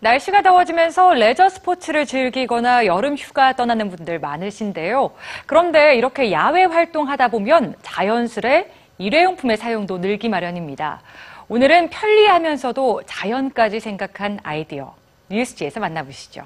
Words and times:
날씨가 0.00 0.42
더워지면서 0.42 1.14
레저 1.14 1.48
스포츠를 1.48 2.06
즐기거나 2.06 2.86
여름 2.86 3.16
휴가 3.16 3.54
떠나는 3.54 3.90
분들 3.90 4.18
많으신데요. 4.18 5.12
그런데 5.46 5.94
이렇게 5.94 6.32
야외 6.32 6.64
활동하다 6.64 7.28
보면 7.28 7.74
자연스레 7.82 8.72
일회용품의 8.98 9.58
사용도 9.58 9.98
늘기 9.98 10.28
마련입니다. 10.30 11.02
오늘은 11.48 11.90
편리하면서도 11.90 13.02
자연까지 13.06 13.80
생각한 13.80 14.40
아이디어. 14.42 14.94
뉴스지에서 15.28 15.80
만나보시죠. 15.80 16.44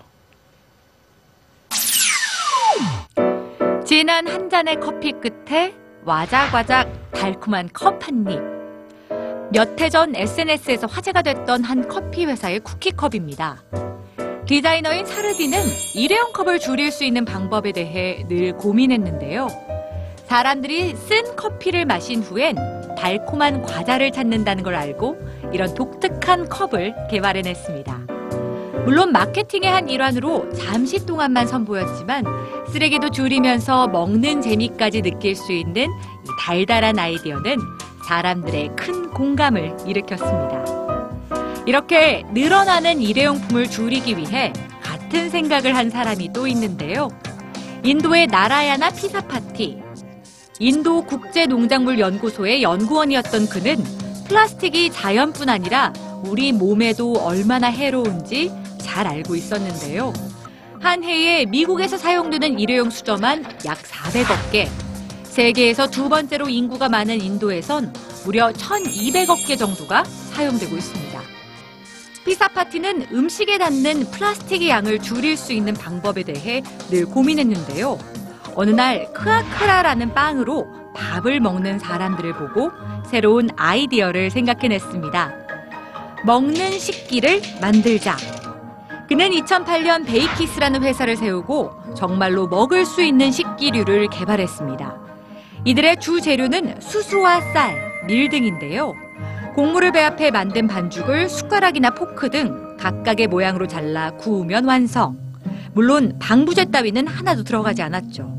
진한 3.84 4.26
한 4.26 4.50
잔의 4.50 4.80
커피 4.80 5.12
끝에 5.12 5.74
와작와작 6.04 6.88
달콤한 7.12 7.70
컵 7.72 8.04
한 8.06 8.30
입. 8.30 8.63
몇 9.54 9.80
해 9.80 9.88
전 9.88 10.16
SNS에서 10.16 10.88
화제가 10.88 11.22
됐던 11.22 11.62
한 11.62 11.86
커피 11.86 12.24
회사의 12.26 12.58
쿠키컵입니다. 12.60 13.62
디자이너인 14.46 15.06
사르디는 15.06 15.58
일회용 15.94 16.32
컵을 16.32 16.58
줄일 16.58 16.90
수 16.90 17.04
있는 17.04 17.24
방법에 17.24 17.70
대해 17.72 18.24
늘 18.28 18.52
고민했는데요. 18.56 19.46
사람들이 20.26 20.96
쓴 20.96 21.36
커피를 21.36 21.86
마신 21.86 22.20
후엔 22.20 22.56
달콤한 22.98 23.62
과자를 23.62 24.10
찾는다는 24.10 24.64
걸 24.64 24.74
알고 24.74 25.16
이런 25.52 25.72
독특한 25.74 26.48
컵을 26.48 26.94
개발해냈습니다. 27.10 27.98
물론 28.84 29.12
마케팅의 29.12 29.70
한 29.70 29.88
일환으로 29.88 30.52
잠시 30.52 31.06
동안만 31.06 31.46
선보였지만 31.46 32.24
쓰레기도 32.70 33.10
줄이면서 33.10 33.86
먹는 33.88 34.42
재미까지 34.42 35.00
느낄 35.00 35.36
수 35.36 35.52
있는 35.52 35.84
이 35.84 36.28
달달한 36.40 36.98
아이디어는 36.98 37.56
사람들의 38.06 38.70
큰 38.76 39.10
공감을 39.10 39.76
일으켰습니다. 39.86 40.64
이렇게 41.66 42.24
늘어나는 42.32 43.00
일회용품을 43.00 43.70
줄이기 43.70 44.16
위해 44.16 44.52
같은 44.82 45.30
생각을 45.30 45.74
한 45.74 45.90
사람이 45.90 46.32
또 46.32 46.46
있는데요. 46.46 47.08
인도의 47.82 48.26
나라야나 48.26 48.90
피사 48.90 49.20
파티. 49.20 49.82
인도 50.58 51.04
국제농작물 51.04 51.98
연구소의 51.98 52.62
연구원이었던 52.62 53.48
그는 53.48 53.76
플라스틱이 54.28 54.92
자연뿐 54.92 55.48
아니라 55.48 55.92
우리 56.24 56.52
몸에도 56.52 57.14
얼마나 57.14 57.68
해로운지 57.68 58.52
잘 58.80 59.06
알고 59.06 59.34
있었는데요. 59.34 60.12
한 60.80 61.02
해에 61.02 61.46
미국에서 61.46 61.96
사용되는 61.96 62.58
일회용 62.58 62.90
수저만 62.90 63.44
약 63.64 63.78
400억 63.78 64.52
개, 64.52 64.68
세계에서 65.34 65.90
두 65.90 66.08
번째로 66.08 66.48
인구가 66.48 66.88
많은 66.88 67.20
인도에선 67.20 67.92
무려 68.24 68.52
1,200억 68.52 69.48
개 69.48 69.56
정도가 69.56 70.04
사용되고 70.04 70.76
있습니다. 70.76 71.20
피사파티는 72.24 73.08
음식에 73.12 73.58
닿는 73.58 74.12
플라스틱의 74.12 74.68
양을 74.68 75.00
줄일 75.00 75.36
수 75.36 75.52
있는 75.52 75.74
방법에 75.74 76.22
대해 76.22 76.62
늘 76.88 77.04
고민했는데요. 77.06 77.98
어느 78.54 78.70
날 78.70 79.12
카크라라는 79.12 80.14
빵으로 80.14 80.68
밥을 80.94 81.40
먹는 81.40 81.80
사람들을 81.80 82.32
보고 82.34 82.70
새로운 83.04 83.50
아이디어를 83.56 84.30
생각해냈습니다. 84.30 85.34
먹는 86.24 86.78
식기를 86.78 87.42
만들자. 87.60 88.16
그는 89.08 89.30
2008년 89.30 90.06
베이키스라는 90.06 90.84
회사를 90.84 91.16
세우고 91.16 91.72
정말로 91.96 92.46
먹을 92.46 92.86
수 92.86 93.02
있는 93.02 93.32
식기류를 93.32 94.06
개발했습니다. 94.10 95.13
이들의 95.64 95.98
주 95.98 96.20
재료는 96.20 96.80
수수와 96.80 97.40
쌀, 97.52 97.74
밀 98.06 98.28
등인데요. 98.28 98.94
곡물을 99.54 99.92
배합해 99.92 100.30
만든 100.30 100.66
반죽을 100.66 101.28
숟가락이나 101.28 101.90
포크 101.90 102.28
등 102.28 102.76
각각의 102.76 103.28
모양으로 103.28 103.66
잘라 103.66 104.10
구우면 104.12 104.66
완성. 104.66 105.16
물론 105.72 106.18
방부제 106.18 106.66
따위는 106.66 107.06
하나도 107.06 107.44
들어가지 107.44 107.82
않았죠. 107.82 108.38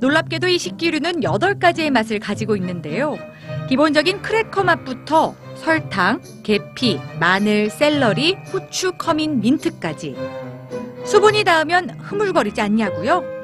놀랍게도 0.00 0.48
이 0.48 0.58
식기류는 0.58 1.20
8가지의 1.20 1.90
맛을 1.90 2.18
가지고 2.18 2.56
있는데요. 2.56 3.16
기본적인 3.68 4.22
크래커 4.22 4.64
맛부터 4.64 5.36
설탕, 5.54 6.20
계피, 6.42 6.98
마늘, 7.20 7.70
샐러리, 7.70 8.36
후추, 8.46 8.92
커민, 8.98 9.40
민트까지. 9.40 10.16
수분이 11.04 11.44
닿으면 11.44 11.90
흐물거리지 11.98 12.60
않냐고요? 12.60 13.39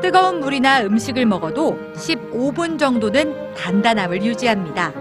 뜨거운 0.00 0.40
물이나 0.40 0.80
음식을 0.82 1.26
먹어도 1.26 1.78
15분 1.94 2.78
정도는 2.78 3.54
단단함을 3.54 4.22
유지합니다. 4.22 4.92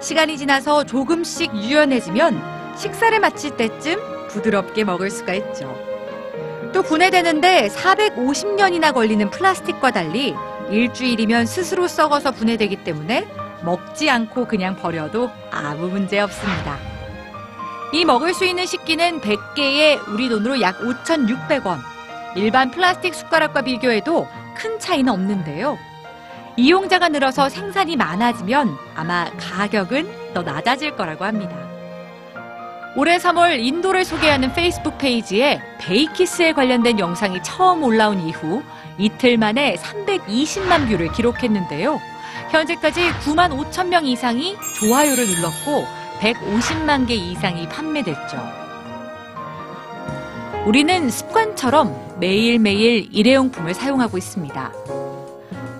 시간이 0.00 0.38
지나서 0.38 0.84
조금씩 0.84 1.54
유연해지면 1.54 2.76
식사를 2.76 3.18
마칠 3.20 3.56
때쯤 3.56 3.98
부드럽게 4.28 4.84
먹을 4.84 5.10
수가 5.10 5.34
있죠. 5.34 5.74
또 6.72 6.82
분해되는데 6.82 7.68
450년이나 7.68 8.94
걸리는 8.94 9.28
플라스틱과 9.28 9.90
달리 9.90 10.34
일주일이면 10.70 11.46
스스로 11.46 11.88
썩어서 11.88 12.30
분해되기 12.30 12.84
때문에 12.84 13.28
먹지 13.62 14.08
않고 14.08 14.46
그냥 14.46 14.76
버려도 14.76 15.30
아무 15.50 15.88
문제 15.88 16.18
없습니다. 16.20 16.78
이 17.92 18.04
먹을 18.04 18.32
수 18.32 18.44
있는 18.44 18.66
식기는 18.66 19.20
100개에 19.20 20.08
우리 20.08 20.28
돈으로 20.28 20.60
약 20.60 20.78
5,600원. 20.78 21.78
일반 22.36 22.70
플라스틱 22.70 23.14
숟가락과 23.14 23.62
비교해도 23.62 24.26
큰 24.54 24.78
차이는 24.78 25.12
없는데요. 25.12 25.78
이용자가 26.56 27.08
늘어서 27.08 27.48
생산이 27.48 27.96
많아지면 27.96 28.76
아마 28.94 29.30
가격은 29.38 30.34
더 30.34 30.42
낮아질 30.42 30.96
거라고 30.96 31.24
합니다. 31.24 31.56
올해 32.96 33.18
3월 33.18 33.58
인도를 33.60 34.04
소개하는 34.04 34.52
페이스북 34.52 34.98
페이지에 34.98 35.60
Bakeys에 35.78 36.52
관련된 36.52 36.98
영상이 36.98 37.40
처음 37.42 37.84
올라온 37.84 38.20
이후 38.20 38.62
이틀 38.98 39.38
만에 39.38 39.76
320만 39.76 40.88
뷰를 40.88 41.12
기록했는데요. 41.12 42.00
현재까지 42.50 43.10
9만 43.24 43.56
5천 43.56 43.88
명 43.88 44.04
이상이 44.04 44.56
좋아요를 44.80 45.24
눌렀고 45.26 45.86
150만 46.20 47.06
개 47.06 47.14
이상이 47.14 47.68
판매됐죠. 47.68 48.69
우리는 50.66 51.08
습관처럼 51.08 52.18
매일매일 52.20 53.08
일회용품을 53.12 53.74
사용하고 53.74 54.18
있습니다. 54.18 54.72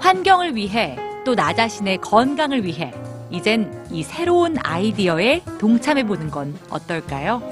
환경을 0.01 0.57
위해 0.57 0.97
또 1.25 1.35
나 1.35 1.53
자신의 1.53 1.99
건강을 1.99 2.65
위해 2.65 2.93
이젠 3.31 3.87
이 3.91 4.03
새로운 4.03 4.57
아이디어에 4.63 5.43
동참해 5.61 6.05
보는 6.05 6.31
건 6.31 6.57
어떨까요? 6.71 7.43